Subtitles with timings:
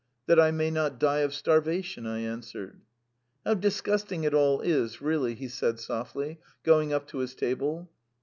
[0.25, 2.81] "That I may not die of starvation," I answered.
[3.45, 7.87] "How disgusting it all is, really!" he said softly, going up to his table.